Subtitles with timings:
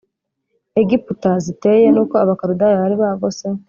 [0.81, 3.45] Egiputa ziteye nuko Abakaludaya bari bagose